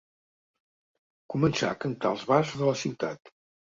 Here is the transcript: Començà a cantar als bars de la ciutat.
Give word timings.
Començà 1.35 1.71
a 1.71 1.79
cantar 1.87 2.13
als 2.13 2.27
bars 2.35 2.59
de 2.59 2.75
la 2.75 2.79
ciutat. 2.85 3.37